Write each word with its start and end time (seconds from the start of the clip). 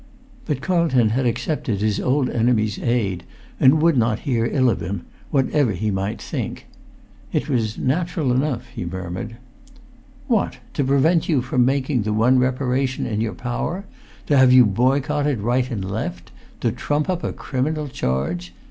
But 0.45 0.61
Carlton 0.61 1.09
had 1.09 1.27
accepted 1.27 1.79
his 1.79 1.99
old 1.99 2.27
enemy's 2.27 2.79
aid, 2.79 3.23
and 3.59 3.79
would 3.83 3.95
not 3.95 4.21
hear 4.21 4.47
ill 4.47 4.67
of 4.67 4.81
him, 4.81 5.03
whatever 5.29 5.73
he 5.73 5.91
might 5.91 6.19
think. 6.19 6.65
"It 7.31 7.47
was 7.47 7.77
natural 7.77 8.31
enough," 8.33 8.67
he 8.69 8.83
murmured. 8.83 9.35
"What! 10.25 10.57
To 10.73 10.83
prevent 10.83 11.29
you 11.29 11.43
from 11.43 11.65
making 11.65 12.01
the 12.01 12.13
one 12.13 12.39
reparation 12.39 13.05
in 13.05 13.21
your 13.21 13.35
power? 13.35 13.85
To 14.25 14.35
have 14.35 14.51
you 14.51 14.65
boycotted 14.65 15.41
right 15.41 15.69
and 15.69 15.85
left? 15.85 16.31
To 16.61 16.71
trump 16.71 17.07
up 17.07 17.23
a 17.23 17.31
criminal 17.31 17.87
charge? 17.87 18.55